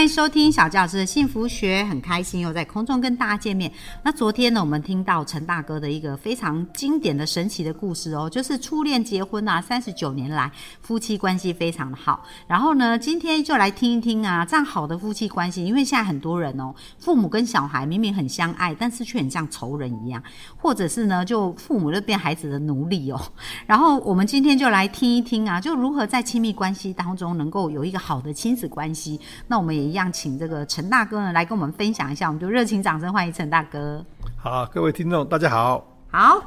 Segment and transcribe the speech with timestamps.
[0.00, 3.70] 欢迎收听小教师的幸福学，很开心又在空中跟大家见面。
[4.02, 10.50] 那昨天呢，我们听到陈大哥的一个非常经典的神奇的故事哦，就是初恋结婚啊，三十九年来
[10.80, 12.24] 夫妻关系非常的好。
[12.46, 20.22] 然后呢，今天就来听一听啊，这样好的夫妻关系，因为现在很多人哦，父母跟小孩明明很相爱，但是却很像仇人一样，
[20.56, 23.20] 或者是呢，就父母就变孩子的奴隶哦。
[23.68, 29.20] 然后我们今天就来听一听啊，就如何在亲密关系当中能够有一个好的亲子关系。
[29.46, 34.04] 那我们也一样，请这个陈大哥呢来跟我们分享一下，我们就热情掌声欢迎陈大哥。
[34.36, 35.84] 好，各位听众，大家好。
[36.08, 36.40] 好，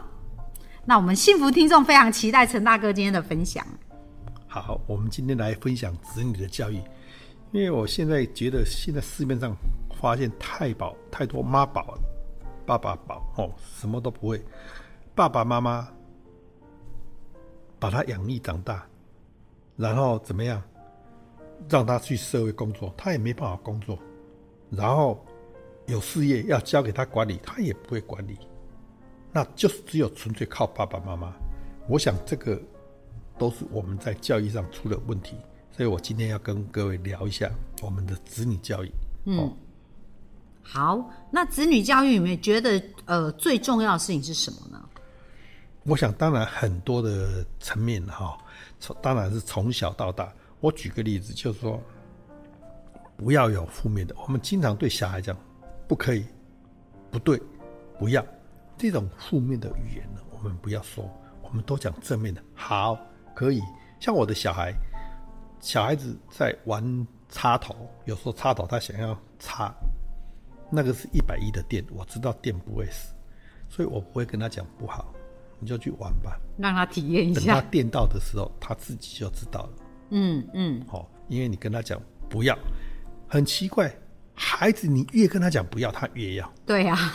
[0.85, 3.66] 那我们幸福听众非常期待陈大哥今天的分享。
[4.47, 6.81] 好，我们今天来分享子女的教育，
[7.52, 9.53] 因为我现在觉得现在市面上
[10.00, 11.97] 发现太宝太多妈宝、
[12.66, 14.41] 爸爸宝哦，什么都不会，
[15.13, 15.88] 爸爸妈妈
[17.78, 18.85] 把他养育长大，
[19.75, 20.61] 然后怎么样？
[21.69, 23.97] 让他去社会工作，他也没办法工作。
[24.69, 25.23] 然后
[25.86, 28.38] 有事业要交给他管理，他也不会管理。
[29.31, 31.34] 那就是只有纯粹靠爸爸妈妈。
[31.88, 32.61] 我想这个
[33.38, 35.36] 都是我们在教育上出了问题，
[35.72, 38.91] 所以我今天要跟各位聊一下我们的子女教育。
[39.25, 39.52] 嗯，
[40.61, 44.80] 好，那子女教育里面觉得呃最重要的事情是什么呢？
[45.84, 48.38] 我想当然很多的层面哈，
[48.80, 50.31] 从当然是从小到大。
[50.64, 51.78] 我举个例子，就是说，
[53.17, 54.16] 不要有负面的。
[54.17, 55.38] 我们经常对小孩讲，
[55.89, 56.25] 不可以，
[57.11, 57.38] 不对，
[58.00, 58.25] 不要
[58.78, 61.03] 这种负面的语言呢，我们不要说，
[61.41, 62.41] 我们都讲正面的。
[62.56, 62.97] 好，
[63.36, 63.61] 可以。
[64.00, 64.73] 像我的小孩，
[65.59, 66.81] 小孩子在玩
[67.28, 67.75] 插头，
[68.06, 69.69] 有时候插头他想要插，
[70.72, 73.13] 那个是一百一的电，我知道电不会死，
[73.68, 75.13] 所以我不会跟他讲不好，
[75.59, 77.41] 你就去玩吧，让他体验一下。
[77.41, 79.69] 等他电到的时候，他自己就知道了。
[80.09, 82.58] 嗯嗯，好，因为你跟他讲不要，
[83.28, 83.94] 很奇怪，
[84.34, 86.53] 孩子你越跟他讲不要，他越要。
[86.66, 87.14] 对呀，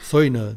[0.00, 0.56] 所以呢，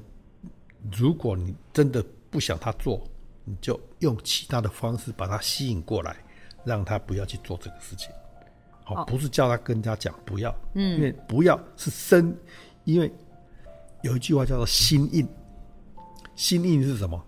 [0.92, 3.04] 如果你真的不想他做，
[3.44, 6.16] 你就用其他的方式把他吸引过来，
[6.64, 8.10] 让他不要去做这个事情。
[8.84, 12.36] 好，不是叫他跟人家讲不要，嗯，因为不要是生，
[12.84, 13.12] 因为
[14.04, 15.28] 有一句话叫做心印，
[16.36, 17.24] 心印是什么？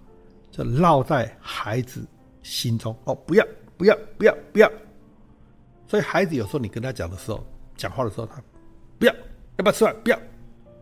[0.51, 2.03] 就烙在孩子
[2.41, 2.95] 心中。
[3.05, 3.45] 哦，不要。
[3.77, 4.71] 不要不要不要！
[5.87, 7.45] 所以孩子有时候你跟他讲的时候，
[7.75, 8.41] 讲话的时候，他
[8.99, 9.95] 不要要不要吃饭？
[10.03, 10.19] 不要，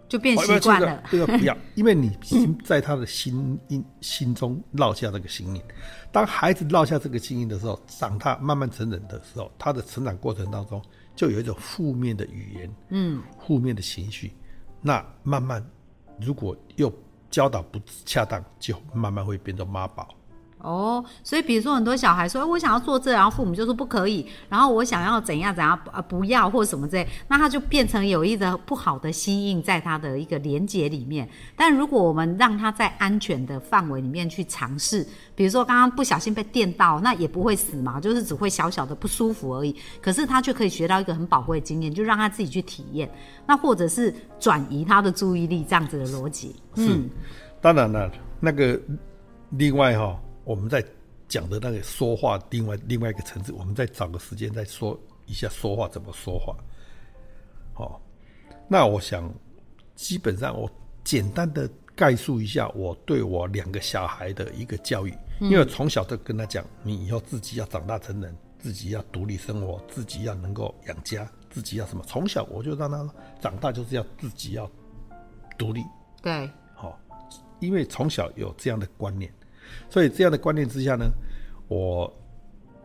[0.08, 1.04] 就变习惯了。
[1.12, 5.62] 这个不要，因为你已经在他的心印心中烙下这个心印。
[6.12, 10.82] 当孩子烙下这个心印的时候，长大慢慢成人的时候，他的成长过程当中
[11.16, 14.34] 就有一种负面的语言，嗯，负面的情绪。
[14.82, 15.64] 那慢慢
[16.20, 16.92] 如果又
[17.30, 20.08] 教导不恰当，就慢慢会变成妈宝。
[20.58, 31.30] 哦，所以比如说很多小孩说，我想要做这，然后父母就说不可以，然后我想要怎样怎样啊不要或什么之类，那他就变成有一个不好的吸引在他的一个连接里面。
[31.56, 35.06] 但如果我们让他在安全的范围里面去尝试，
[35.36, 39.76] 比如说刚刚不小心被电到，那也不会死嘛，就是只会小小的不舒服而已。
[40.02, 43.08] 可是他却可以学到一个很宝贵的经验，就让他自己去体验，
[43.46, 46.56] 那或者是转移他的注意力这样子的逻辑。
[46.78, 47.08] 嗯，
[47.62, 48.80] 当然了，那个
[49.52, 50.20] 另外哈。
[50.46, 50.86] 我们在
[51.28, 56.56] 讲的那个说话，另外另外一个层次，我们再找个时间再说一下说话怎么说话。
[57.74, 58.00] 好，
[58.68, 59.34] 那我想
[59.96, 60.70] 基本上我
[61.04, 72.04] 简单的概述一下我对我两个小孩的一个教育，因为从小就跟他讲，你以后自己要长大成人，自己要独立生活，自己要能够养家，自己要什么？
[72.06, 74.70] 从小我就让他长大就是要自己要
[75.58, 75.84] 独立。
[76.22, 77.00] 对，好，
[77.60, 79.34] 因为从小有这样的观念。
[79.90, 81.10] 所以这样的观念之下呢，
[81.68, 82.14] 我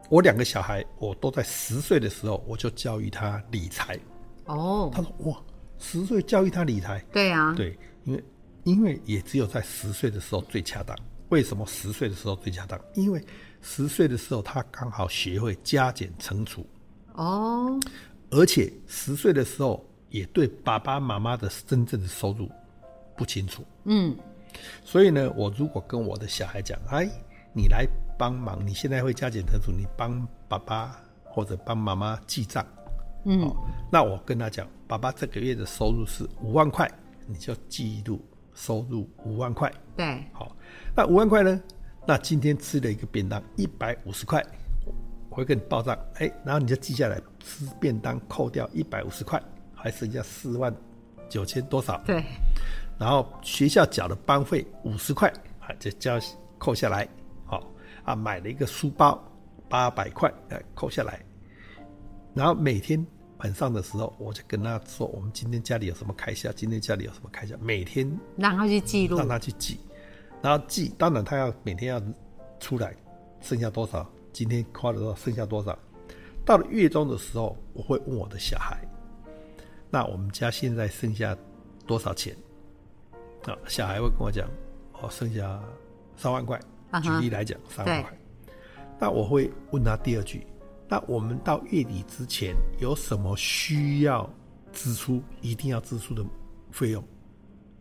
[0.08, 3.98] 我两个小孩，我都在十岁的时候我就教育他理财。
[4.46, 5.42] 哦，他说哇，
[5.78, 6.98] 十岁教育他理财？
[7.12, 8.24] 对啊，对，因为
[8.64, 10.96] 因为也只有在十岁的时候最恰当。
[11.28, 12.80] 为什么十岁的时候最恰当？
[12.94, 13.24] 因为
[13.62, 16.66] 十岁的时候他刚好学会加减乘除。
[17.14, 17.78] 哦，
[18.30, 22.50] 而且十岁的时候也对爸爸妈妈的真正的收入
[23.16, 23.64] 不清楚。
[23.84, 24.16] 嗯。
[24.84, 27.08] 所以呢，我如果跟我的小孩讲，哎，
[27.52, 27.86] 你来
[28.18, 32.66] 帮忙，你现在会加减乘除，你帮爸爸或者帮妈妈记账，
[33.24, 33.52] 嗯，
[33.90, 36.90] 那我跟他讲，爸爸这个月的收入是五万块，
[37.26, 38.20] 你就记录
[38.54, 40.54] 收入五万块，对，好，
[40.96, 41.60] 那五万块呢？
[42.06, 44.44] 那今天吃了一个便当一百五十块，
[45.28, 49.40] 我会跟你报账，哎，然后你就记下来，吃便当扣掉一百五十块，
[49.74, 50.74] 还剩下四万
[51.28, 52.02] 九千多少？
[52.04, 52.24] 对。
[53.00, 55.26] 然后学校缴的班费五十块，
[55.58, 56.20] 啊，就交
[56.58, 57.08] 扣下来，
[57.46, 57.66] 好
[58.04, 59.18] 啊，买了一个书包
[59.70, 61.18] 八百块，哎，扣下来。
[62.34, 63.04] 然后每天
[63.38, 68.06] 晚上的时候，我就跟他说，我们今天家里有什么开销，今天家里有什么开销，每天
[68.36, 69.80] 让他去记录，让他去记，
[70.42, 72.02] 然后记，当然他要每天要
[72.60, 72.94] 出来，
[73.40, 74.06] 剩下多少。
[74.30, 75.16] 今天花了多少？
[75.16, 75.76] 剩下多少？
[76.44, 78.78] 到了月中的时候，我会问我的小孩
[79.88, 81.34] ：“那我们家现在剩下
[81.86, 82.36] 多少钱？”
[83.44, 84.48] 啊，小孩会跟我讲
[85.00, 85.62] ：“哦，剩下
[86.16, 86.60] 三万块。”
[87.02, 88.18] 举例来讲，三万块。
[88.98, 90.46] 那我会问他第二句
[90.88, 94.28] ：“那我们到月底之前有什么需要
[94.72, 96.24] 支出、一定要支出的
[96.70, 97.04] 费用？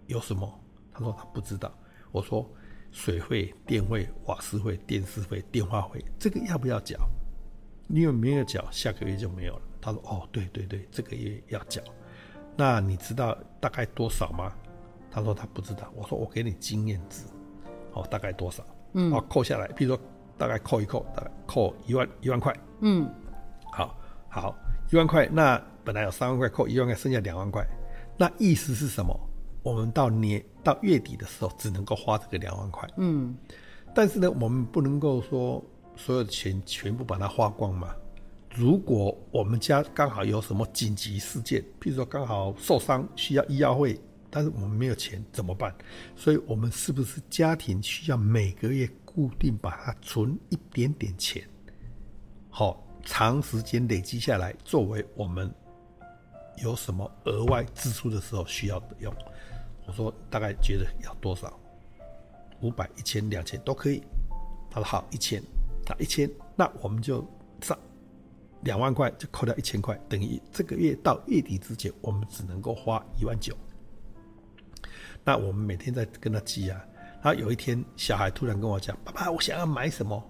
[0.07, 0.59] 有什么？”
[0.93, 1.73] 他说他不知道。
[2.11, 2.49] 我说。
[2.91, 6.97] 水费、电费、瓦斯费、电视费、电话费，这个要不要缴？
[7.87, 9.61] 因为没有缴，下个月就没有了。
[9.79, 11.83] 他说：“哦，对对对，这个月要缴。
[12.57, 14.51] 那你知道大概多少吗？”
[15.11, 15.91] 他说他不知道。
[15.95, 17.23] 我说：“我给你经验值，
[17.93, 18.63] 哦，大概多少？
[18.93, 20.03] 嗯，哦，扣下来，比如说
[20.37, 22.55] 大概扣一扣，大概扣一万一万块。
[22.81, 23.09] 嗯，
[23.71, 23.97] 好，
[24.29, 24.55] 好，
[24.91, 25.27] 一万块。
[25.27, 27.65] 那本来有三万块，扣一万块，剩下两万块。
[28.17, 29.17] 那意思是什么？
[29.61, 32.87] 我们到年到月底的时候，只能够花这个两万块。
[32.97, 33.35] 嗯，
[33.93, 35.63] 但是呢，我们不能够说
[35.95, 37.89] 所有的钱全部把它花光嘛。
[38.55, 45.73] 如果我们家刚好有什么紧急事件，譬如说刚好受伤需要医药费，但是我们没有钱怎么办？
[46.15, 51.43] 所以我们是不是家庭需要每个月固定把它存一点点钱，
[52.49, 55.51] 好，长时间累积下来，作为我们
[56.63, 59.13] 有什么额外支出的时候需要用。
[59.87, 61.59] 我说大概觉得要多少？
[62.61, 64.03] 五百、一千、两千都可以。
[64.69, 65.41] 他说好，一千，
[65.87, 67.27] 那一千，那我们就
[67.61, 67.75] 上
[68.61, 73.57] 两万块，就扣掉一千块，等于这个月到月底之前，我们只能够花一万九。
[75.23, 76.81] 那我们每天在跟他记啊。
[77.21, 80.23] 然后有一天，小孩突然跟我讲：“爸爸，我想要买什么？”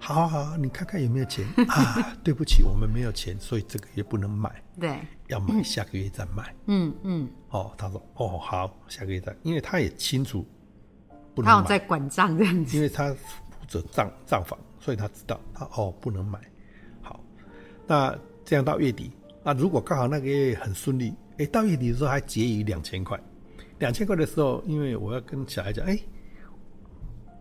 [0.00, 2.16] 好好好，你看看有没有钱啊？
[2.22, 4.62] 对不起，我们没有钱，所以这个月不能买。
[4.78, 6.54] 对，要买下个月再买。
[6.66, 7.28] 嗯嗯。
[7.50, 10.46] 哦，他说哦好，下个月再，因为他也清楚，
[11.34, 16.40] 不能他有在管账这样子，因为他负责账账房，所以他知道他哦不能买。
[17.02, 17.18] 好，
[17.86, 19.10] 那这样到月底，
[19.42, 23.18] 那如果刚好那个月很顺利，哎，到月底的时候还结余两千块，
[23.78, 25.98] 两千块的时候，因为我要跟小孩讲，哎，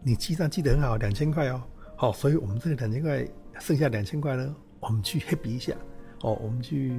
[0.03, 1.61] 你记账记得很好，两千块哦，
[1.95, 3.27] 好，所以我们这个两千块
[3.59, 5.73] 剩下两千块呢，我们去 happy 一下，
[6.21, 6.89] 哦，我们去，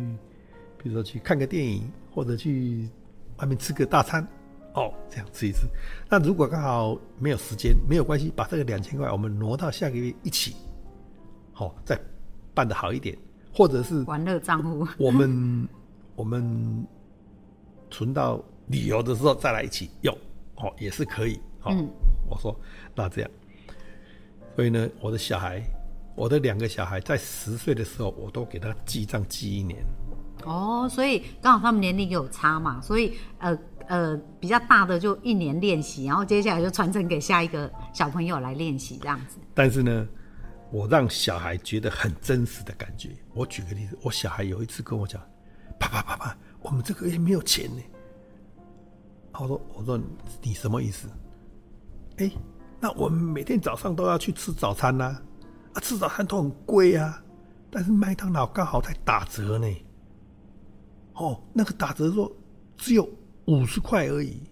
[0.76, 2.88] 比如说去看个电影，或者去。
[3.40, 4.26] 外面吃个大餐，
[4.74, 5.60] 哦，这样吃一吃。
[6.10, 10.56] 那如果刚好没有时间，没有关系，把这个两千块我们挪到下个月一起，
[11.52, 11.96] 好，再
[12.52, 13.16] 办的好一点，
[13.54, 15.68] 或者是玩乐账户，我们
[16.16, 16.84] 我们
[17.92, 20.16] 存到旅游的时候再来一起用，
[20.56, 21.40] 哦，也是可以。
[21.60, 21.74] 好，
[22.28, 22.58] 我说
[22.94, 23.30] 那这样，
[24.54, 25.62] 所以呢，我的小孩，
[26.14, 29.84] 我的两个小孩在十岁的时候，我都给他记账记一年。
[30.44, 39.38] 哦，所以刚好他们年龄有差嘛，所以呃呃比较大的就一年练习，然后接下来就传承给下一个小朋友来练习这样子。
[39.52, 40.06] 但是呢，
[40.70, 43.10] 我让小孩觉得很真实的感觉。
[43.34, 45.20] 我举个例子，我小孩有一次跟我讲
[45.78, 47.82] ：“爸爸爸爸，我们这个月没有钱呢。”
[49.40, 50.00] 我说：“我说
[50.42, 51.08] 你什么意思？
[52.16, 52.30] 哎，
[52.80, 55.16] 那我们每天早上都要去吃早餐呐，
[55.72, 57.22] 啊，吃早餐都很贵啊，
[57.70, 59.66] 但是麦当劳刚好在打折呢。”
[61.14, 62.30] 哦，那个打折说
[62.76, 63.08] 只有
[63.46, 64.42] 五十块而已，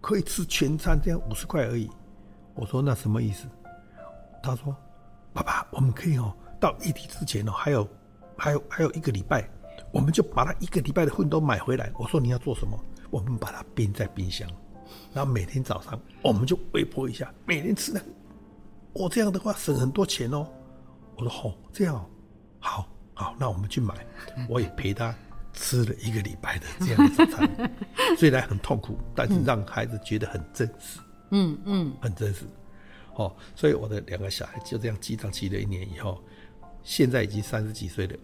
[0.00, 1.90] 可以吃全餐，这样五十块而已。
[2.54, 3.46] 我说那什么意思？
[4.42, 4.74] 他说
[5.32, 7.88] ：“爸爸，我们可以哦，到月底之前哦，还有
[8.36, 9.48] 还有还有一个礼拜，
[9.92, 12.78] 我们就把它一个礼拜的份都买回来。”我说你要做什么？
[13.10, 14.48] 我们把它冰在冰箱，
[15.12, 18.00] 然后每天早上我们就微波一下，每天吃的。
[18.92, 20.46] 我这样的话省很多钱哦。
[21.16, 22.04] 我说好，这样
[22.58, 23.94] 好好，那我们去买，
[24.48, 25.14] 我也陪他。
[25.54, 27.70] 吃了一个礼拜的这样的早餐，
[28.16, 31.00] 虽然很痛苦，但是让孩子觉得很真实。
[31.30, 32.44] 嗯嗯，很真实。
[33.16, 36.22] 哦，所以我的两个小孩就这样记账记了一年以后，
[36.84, 38.16] 现在已经三十几岁了，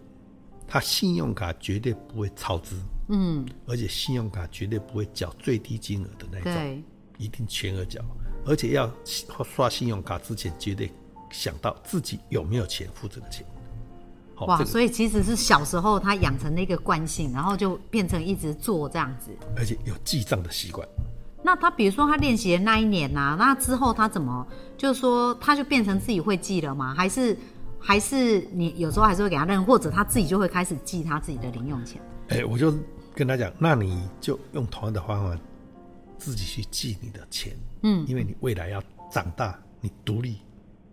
[0.67, 2.75] 他信用卡绝对不会超支。
[3.07, 6.83] 嗯，而且信用卡绝对不会缴最低金额的那种，
[7.17, 8.01] 一定全额缴。
[8.47, 10.91] 而且要刷信用卡之前，绝对
[11.31, 13.45] 想到自己有没有钱付这个钱。
[14.39, 20.87] 哇，所以其实是小时候他养成的一个惯性，然后就变成一直做这样子，而且有记账的习惯。
[21.43, 24.45] 那他比如说他练习的那一年呐，那之后他怎么
[24.77, 26.93] 就是说他就变成自己会记了吗？
[26.95, 27.37] 还是
[27.85, 32.01] 还是你有时候还是会给他认，或者他自己就会开始记他自己的零用钱？
[32.29, 32.73] 哎，我就
[33.13, 35.39] 跟他讲，那你就用同样的方法
[36.17, 40.41] 自己去记你的钱，嗯，因为你未来要长大，你独立，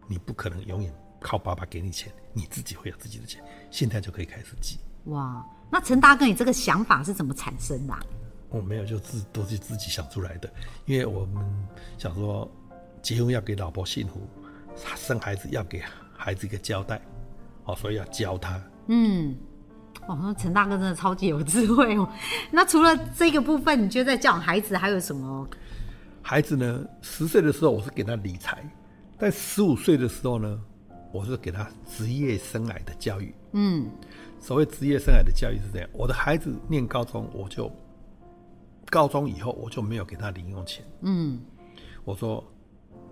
[0.06, 4.78] 你不可能永远靠爸爸给你钱，你自己会有自己的钱，现在就可以开始记。
[5.04, 7.94] 哇，那陈大哥，你这个想法是怎么产生的？
[8.50, 10.52] 我没有，就自都是自己想出来的，
[10.84, 11.42] 因为我们
[11.96, 12.46] 想说，
[13.00, 14.20] 结婚要给老婆幸福，
[14.94, 15.82] 生孩子要给
[16.23, 17.02] 孩子一个交代，
[17.64, 18.62] 哦，所以要教他。
[18.87, 19.35] 嗯，
[20.07, 22.09] 哦，那陈大哥真的超级有智慧哦。
[22.52, 25.49] 那除了这个部分，你觉得在教孩子还有什么？
[26.23, 28.64] 孩子呢，十岁的时候我是给他理财，
[29.19, 30.61] 但十五岁的时候呢，
[31.12, 33.35] 我是给他职业生涯的教育。
[33.52, 33.91] 嗯，
[34.38, 37.71] 所谓职业生涯的教育是这样，我的孩子念高中，我就。
[38.91, 40.85] 高中以后我就没有给他零用钱。
[41.00, 41.41] 嗯，
[42.05, 42.45] 我说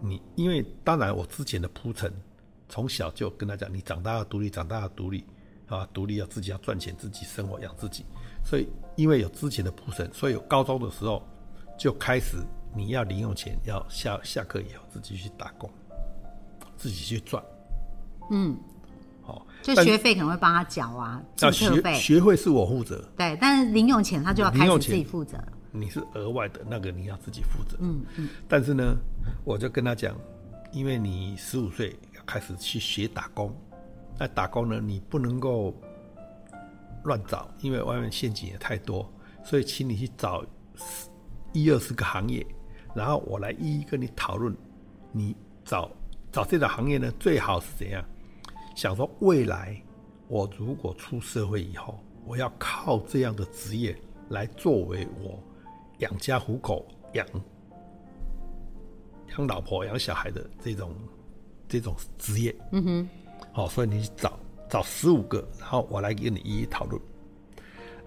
[0.02, 2.12] 你，因为当然我之前的铺陈，
[2.70, 5.26] 从小就跟他讲，你长大要独立，长大要独立
[5.66, 8.06] 啊，独立要自己要赚钱，自己生活养自己。
[8.42, 11.22] 所以因为有之前的铺陈，所以有高中的时候
[11.78, 12.38] 就开始
[12.74, 15.68] 你要零用钱，要下下课以后自己去打工，
[16.78, 17.44] 自己去赚。
[18.30, 18.56] 嗯，
[19.20, 23.04] 好，就学费可能会帮他缴啊，要学学费是我负责。
[23.16, 25.36] 对，但是零用钱他就要开始自己负责。
[25.72, 27.76] 你是额外的那个，你要自己负责。
[27.78, 28.28] 嗯嗯。
[28.48, 28.96] 但是呢，
[29.44, 30.16] 我就跟他讲，
[30.72, 33.52] 因为你十五岁要开始去学打工，
[34.16, 35.74] 那打工呢，你不能够
[37.02, 39.10] 乱找，因为外面陷阱也太多，
[39.42, 40.44] 所以请你去找
[41.52, 42.46] 一二十个行业，
[42.94, 44.56] 然后我来一一跟你讨论。
[45.10, 45.34] 你
[45.64, 45.90] 找
[46.30, 48.04] 找这个行业呢，最好是怎样？
[48.76, 49.76] 想说未来
[50.28, 53.96] 我如果出社会以后，我要靠这样的职业
[54.28, 55.42] 来作为我。
[55.98, 57.26] 养家糊口、养
[59.36, 60.94] 养老婆、养小孩的这种
[61.70, 63.08] 这种职业，嗯哼，
[63.52, 67.00] 好，所以你找找十五个，然后我来跟你一一讨论。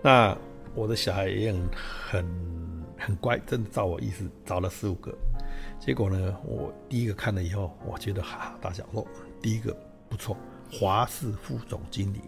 [0.04, 0.38] 那
[0.76, 1.70] 我的小孩也很
[2.10, 5.18] 很很乖，真的照我意思找了十五个。
[5.80, 9.08] 结果呢，我第一个看了以后，我觉得哈哈大笑说
[9.42, 9.76] 第一个
[10.10, 10.38] 不错，
[10.72, 12.20] 华氏副总经理。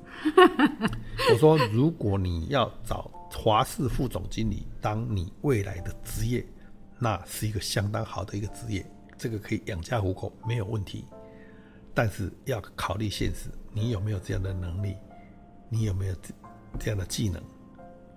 [1.29, 3.11] 我说，如果你要找。
[3.37, 6.45] 华氏副总经理当你未来的职业，
[6.97, 8.85] 那是一个相当好的一个职业，
[9.17, 11.03] 这个可以养家糊口没有问题。
[11.95, 14.97] 但是要考虑现实，你有没有这样的能力？
[15.69, 16.33] 你有没有这
[16.77, 17.41] 这样的技能？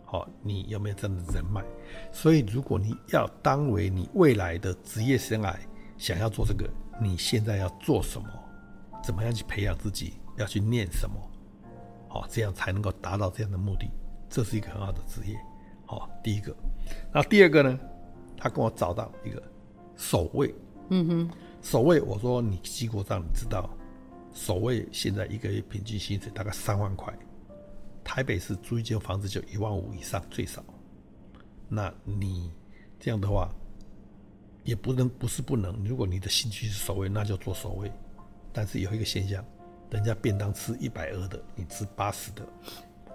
[0.05, 1.65] 好，你有没有这样的人脉？
[2.11, 5.55] 所以，如果你要当为你未来的职业生涯，
[5.97, 6.69] 想要做这个，
[7.01, 8.29] 你现在要做什么？
[9.03, 10.15] 怎么样去培养自己？
[10.37, 11.15] 要去念什么？
[12.09, 13.89] 好，这样才能够达到这样的目的。
[14.29, 15.39] 这是一个很好的职业，
[15.87, 16.55] 好，第一个。
[17.13, 17.79] 那第二个呢？
[18.41, 19.43] 他跟我找到一个
[19.97, 20.55] 守卫，
[20.91, 21.31] 嗯哼，
[21.63, 22.01] 守卫。
[22.01, 23.69] 我说你记过账，你知道，
[24.33, 27.13] 守卫现在一个月平均薪水大概三万块，
[28.03, 30.63] 台北市租一间房子就一万五以上最少。
[31.69, 32.53] 那你
[32.99, 33.51] 这样的话，
[34.65, 35.85] 也不能不是不能。
[35.85, 37.93] 如果你的兴趣是守卫，那就做守卫。
[38.53, 39.45] 但是有一个现象，
[39.91, 42.47] 人家便当吃一百二的，你吃八十的。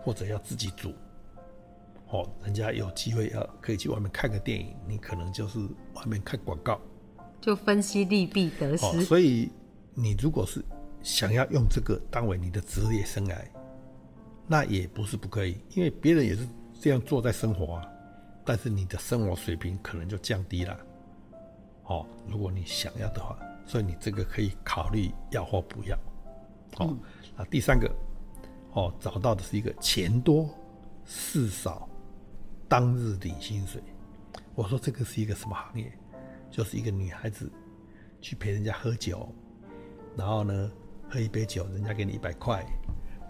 [0.06, 0.94] 或者要自己煮，
[2.10, 5.60] 哦，人家有机会要可以去外面看个电影，你可能就是
[5.94, 6.78] 外面看广告，
[7.44, 9.02] 就分析利弊得失。
[9.04, 9.52] 所以
[9.94, 10.64] 你如果是
[11.02, 13.36] 想要用这个当为你的职业生涯，
[14.48, 16.48] 那也不是不可以，因为别人也是
[16.80, 17.86] 这样做在生活啊。
[18.46, 20.78] 但是你的生活水平可能就降低了，
[21.84, 25.98] 哦，如果你想要的话，所以你这个可以考虑要或不要。
[26.76, 26.96] 好，
[27.36, 27.94] 那第三个。
[28.72, 30.50] 哦，找到的是一个钱多
[31.06, 31.88] 事少，
[32.68, 33.80] 当日领薪水。
[34.56, 35.92] 我说这个是一个什么行业？
[36.54, 37.52] 就是一个女孩子
[38.22, 39.28] 去陪人家喝酒，
[40.16, 40.72] 然后呢，
[41.10, 42.64] 喝一杯酒，人家给你一百块，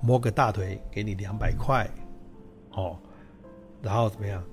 [0.02, 1.90] 摸个大腿给你两百块，
[2.72, 3.00] 哦，
[3.82, 4.44] 然后怎么样？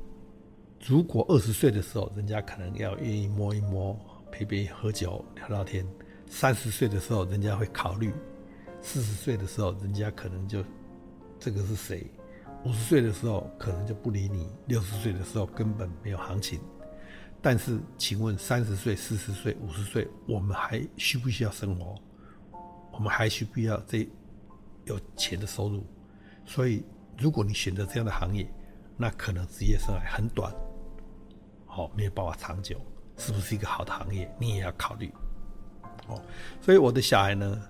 [0.87, 3.99] 如果二十岁的时候，人家可能要愿意摸一摸，
[4.31, 5.85] 陪陪喝酒聊聊天；
[6.29, 8.13] 三十岁的时候，人家会考虑；
[8.81, 10.65] 四十岁的时候，人家可能就。
[11.41, 12.07] 这个是谁？
[12.67, 16.61] 五十岁的时候可能就不理你，六十岁的时候根本没有行情。
[17.43, 21.95] 但是，请问三十岁、四十岁、五十岁，我们还需不需要生活？
[22.93, 24.09] 我们还需不需要这
[24.85, 25.85] 有钱的收入？
[26.45, 26.85] 所以，
[27.19, 28.47] 如果你选择这样的行业，
[28.97, 30.53] 那可能职业生涯很短，
[31.67, 32.81] 好没有办法长久，
[33.17, 34.31] 是不是一个好的行业？
[34.39, 35.11] 你也要考虑。
[36.09, 36.23] 哦，
[36.61, 37.61] 所以我的小孩呢，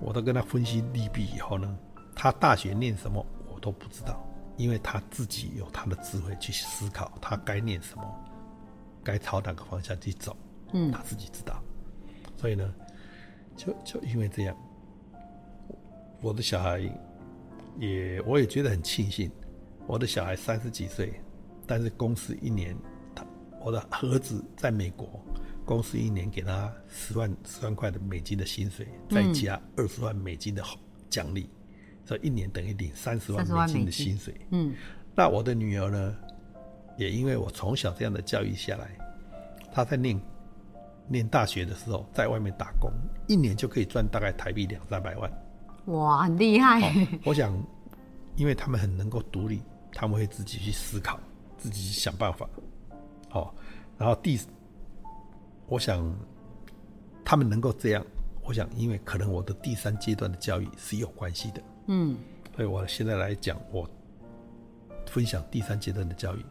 [0.00, 1.78] 我都跟他分析利弊以后呢。
[2.20, 4.20] 他大学念什么我都不知道，
[4.56, 8.02] 因为他自己有他的智慧去思考，他该念什么，
[9.08, 10.36] 该朝哪个方向去走，
[10.74, 11.62] 嗯，他自己知道。
[12.36, 12.74] 所以呢，
[13.56, 14.54] 就就因为这样，
[16.20, 16.78] 我的小孩
[17.78, 19.30] 也，我也觉得很庆幸，
[19.86, 21.22] 我的小孩三十几岁，
[21.66, 22.76] 但是公司一年，
[23.14, 23.24] 他
[23.64, 25.24] 我的儿子在美国，
[25.64, 30.62] 公司一年给他十万十万块的美金的薪水，再加二十万美金的
[31.08, 31.48] 奖励，
[32.04, 34.34] 这一年等于领三十万美金的薪水。
[34.50, 34.74] 嗯，
[35.16, 36.14] 那我的女儿呢，
[36.98, 38.90] 也因为我从小这样的教育下来，
[39.72, 40.20] 他在念
[41.06, 42.90] 念大学的时候，在外面打工，
[43.28, 45.32] 一年就可以赚大概台币两三百万。
[45.86, 46.92] 哇，很厉害！
[47.24, 47.56] 我想，
[48.36, 49.62] 因为他们很能够独立，
[49.92, 51.18] 他们会自己去思考，
[51.56, 52.46] 自己想办法。
[53.30, 53.54] 好，
[53.96, 54.38] 然后第，
[55.66, 56.14] 我想
[57.24, 58.04] 他们能够这样，
[58.42, 61.62] 我想，因为可能我的第三阶段的教育是有关系的。
[61.86, 62.18] 嗯，
[62.56, 63.88] 所以我现在来讲，我
[65.06, 66.44] 分享第三阶段的教育。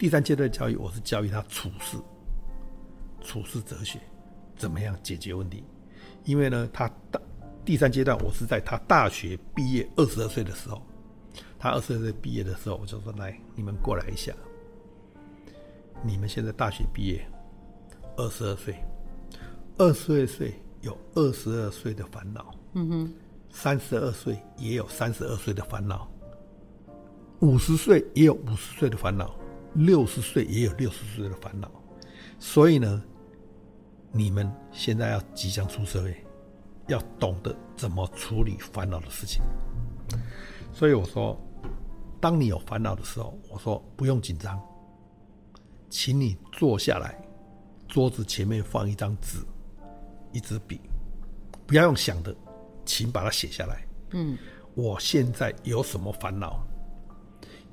[0.00, 1.98] 第三阶段的教育，我是教育他处事，
[3.20, 4.00] 处事哲学，
[4.56, 5.62] 怎么样解决问题？
[6.24, 7.20] 因为呢，他大。
[7.66, 10.80] 第三阶段，我是在他大学毕业二十二岁的时候，
[11.58, 14.32] 他二十二岁毕业的时候，我就说：“来，你们过来一下。
[16.02, 17.22] 你们现在大学毕业，
[18.16, 18.76] 二十二岁，
[19.76, 23.14] 二十二岁有二十二岁的烦恼，嗯哼，
[23.50, 26.10] 三十二岁也有三十二岁的烦恼，
[27.40, 29.38] 五十岁也有五十岁的烦恼，
[29.74, 31.70] 六十岁也有六十岁的烦恼。
[32.38, 33.02] 所以呢，
[34.12, 36.16] 你们现在要即将出社会。”
[36.88, 39.40] 要懂得怎么处理烦恼的事情，
[40.72, 41.40] 所以我说，
[42.20, 44.60] 当你有烦恼的时候，我说不用紧张，
[45.88, 47.16] 请你坐下来，
[47.86, 49.38] 桌子前面放一张纸，
[50.32, 50.80] 一支笔，
[51.64, 52.34] 不要用想的，
[52.84, 53.86] 请把它写下来。
[54.10, 54.36] 嗯，
[54.74, 56.60] 我现在有什么烦恼？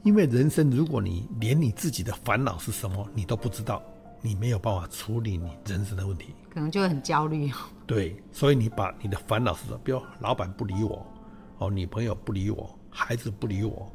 [0.08, 3.84] 因为人生，如果你连你自己的烦恼是什么你都不知道。
[4.22, 7.52] 你没有办法处理你人生的问题，可能就会很焦虑。
[7.86, 9.80] 对，所以你把你的烦恼是什么？
[9.84, 11.06] 比如老板不理我，
[11.60, 13.92] 哦，女朋友不理我，孩子不理我，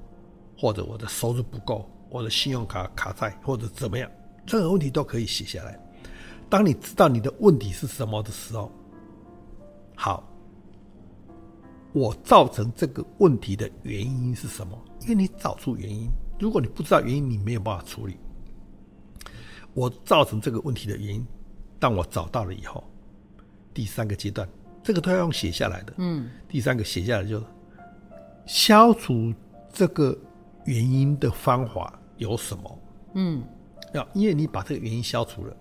[0.57, 4.09] 或者我的收入不够，我的信用卡卡债，或者怎么样，
[4.47, 5.79] 任何问题都可以写下来。
[6.49, 8.71] 当你知道你的问题是什么的时候，
[9.97, 10.23] 好，
[11.93, 14.79] 我造成这个问题的原因是什么？
[15.03, 18.17] 因为你找出原因，如果你不知道原因，你没有办法处理。
[19.75, 21.27] 我造成这个问题的原因，
[21.79, 22.83] 当我找到了以后，
[23.75, 24.49] 第三个阶段，
[24.83, 25.93] 这个都要用写下来的。
[25.99, 27.43] 嗯，第三个写下来就
[28.47, 29.33] 消除
[29.73, 30.17] 这个
[30.65, 32.79] 原因的方法有什么？
[33.15, 33.43] 嗯，
[33.93, 35.57] 要因为你把这个原因消除了，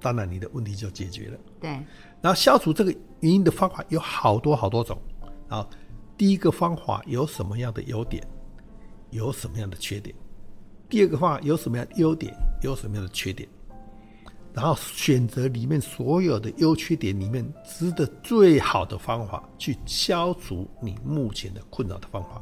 [0.00, 1.38] 当然你的问题就解决了。
[1.60, 1.70] 对，
[2.22, 4.96] 然后消除这个原因的方法有好多好多种。
[5.48, 5.68] 啊
[6.16, 8.26] 第一个方法有什么样的优点？
[9.10, 10.14] 有什么样的缺点？
[10.88, 13.48] 第二个话有什么样的优点，有什么样的缺点，
[14.52, 22.40] 然后选择里面所有的优缺点里面值得最好的方法去消除你目前的困扰的方法。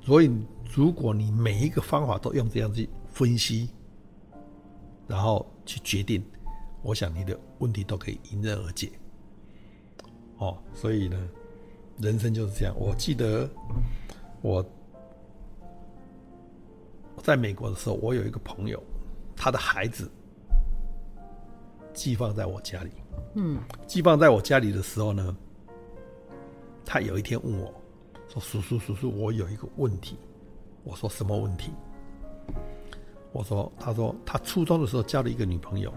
[0.00, 0.30] 所以，
[0.72, 3.68] 如果你每一个方法都用这样去分析，
[5.08, 6.24] 然后去决定，
[6.82, 8.92] 我想你的问题都可以迎刃而解。
[10.38, 11.28] 哦，所以呢，
[11.98, 12.74] 人生就是这样。
[12.78, 13.48] 我记得
[14.42, 14.64] 我。
[17.22, 18.80] 在美国的时候，我有一个朋友，
[19.34, 20.08] 他的孩子
[21.92, 22.92] 寄放在我家里。
[23.34, 25.36] 嗯，寄放在我家里的时候呢，
[26.84, 27.74] 他有一天问我，
[28.28, 30.16] 说：“叔叔，叔叔，我有一个问题。”
[30.84, 31.72] 我说：“什么问题？”
[33.32, 35.92] 我说：“他说他初中的时候交了一个女朋友，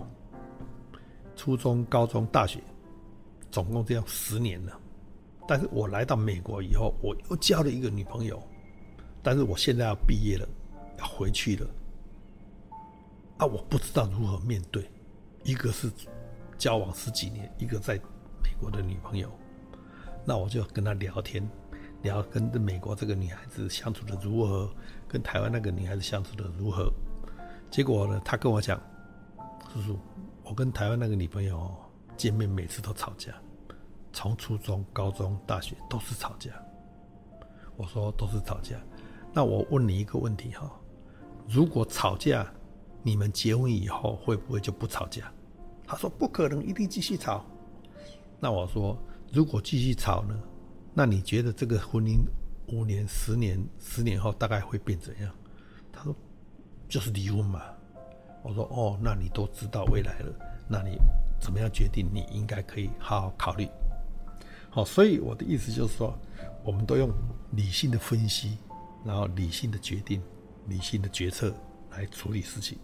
[1.35, 2.59] 初中、高中、大学，
[3.51, 4.78] 总共这样十年了。
[5.49, 8.39] 但是我来到美国以后，我又交了一个女朋友，
[9.23, 10.47] 但是我现在要毕业了。”
[10.99, 11.65] 要回去了
[13.37, 13.45] 啊！
[13.45, 14.83] 我不知道如何面对，
[15.45, 15.89] 一个是
[16.57, 17.95] 交往十几年，一个在
[18.43, 19.31] 美国的女朋友，
[20.25, 21.49] 那我就跟他聊天，
[22.01, 24.69] 聊跟美国这个女孩子相处的如何，
[25.07, 26.91] 跟台湾那个女孩子相处的如何。
[27.71, 28.77] 结果呢，他跟我讲，
[29.73, 29.97] 叔叔，
[30.43, 31.73] 我跟台湾那个女朋友
[32.17, 33.33] 见面每次都吵架，
[34.11, 36.51] 从初中、高中、大学都是吵架。
[37.75, 38.75] 我说都是吵架，
[39.33, 40.69] 那我问你一个问题哈。
[41.47, 42.45] 如果吵架，
[43.01, 45.31] 你们结婚以后会不会就不吵架？
[45.87, 47.45] 他说不可能，一定继续吵。
[48.39, 48.97] 那我说，
[49.31, 50.37] 如果继续吵呢？
[50.93, 52.19] 那你觉得这个婚姻
[52.67, 55.33] 五年、十年、十年后大概会变怎样？
[55.91, 56.13] 他说
[56.87, 57.61] 就是离婚嘛。
[58.43, 60.35] 我说哦，那你都知道未来了，
[60.67, 60.97] 那你
[61.39, 62.09] 怎么样决定？
[62.13, 63.67] 你应该可以好好考虑。
[64.69, 66.17] 好，所以我的意思就是说，
[66.63, 67.11] 我们都用
[67.51, 68.57] 理性的分析，
[69.03, 70.21] 然后理性的决定。
[70.67, 71.51] 理性的决策
[71.89, 72.77] 来处理事情，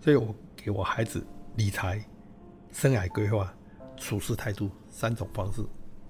[0.00, 2.00] 所以我给我孩子理财、
[2.70, 3.52] 生涯规划、
[3.96, 5.60] 处事态度三种方式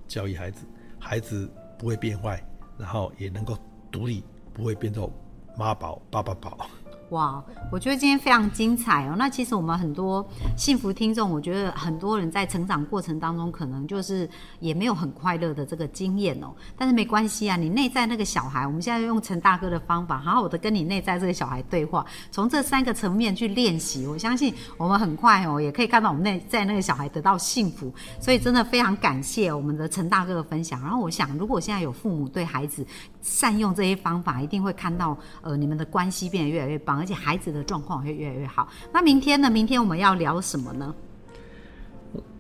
[0.07, 0.67] 教育孩子。
[0.99, 3.57] 孩子不会变坏，然后也能够
[3.91, 5.11] 独立，不会变成
[5.57, 6.69] 妈宝、爸爸宝。
[7.11, 9.15] 哇，我觉得今天非常精彩哦。
[9.17, 16.53] 那其实我们很多幸福听众，我觉得很多人在成长过程当中，可能就是也没有很快乐的这个经验哦。
[16.77, 27.93] 但是没关系啊，你内在那个小孩，我们现在用陈大哥的方法，好好的跟你内在这个小孩对话，从这三个层面去练习，我相信我们很快哦，也可以看到我们内在那个小孩得到幸福。
[28.19, 30.81] 所以真的非常感谢我们的陈大哥的分享。
[30.81, 32.85] 然后我想，如果现在有父母对孩子
[33.25, 36.99] 善用这些方法，一定会看到呃你们的关系变得越来越棒。
[36.99, 38.69] 而且孩子的状况会越来越好。
[38.93, 39.51] 那明天呢？
[39.51, 40.95] 明天我们要聊什么呢？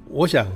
[0.08, 0.46] 我想，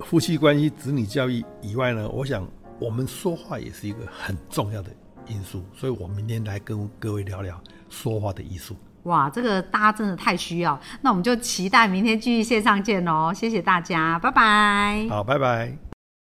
[0.00, 2.44] 夫妻关系、子女教育以外呢，我想
[2.80, 4.90] 我们说话也是一个很重要的
[5.28, 5.64] 因素。
[5.76, 7.58] 所以我明天来跟各位聊聊
[7.88, 8.76] 说话的艺术。
[9.04, 10.78] 哇，这个大家真的太需要。
[11.00, 13.32] 那我们就期待明天继续线上见哦！
[13.32, 15.06] 谢谢大家，拜拜。
[15.08, 15.87] 好，拜拜。